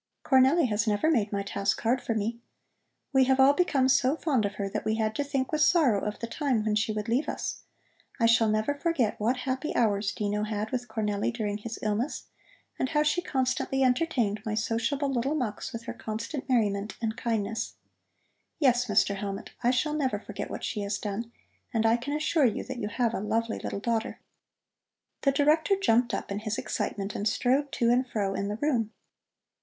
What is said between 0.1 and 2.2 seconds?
Cornelli has never made my task hard for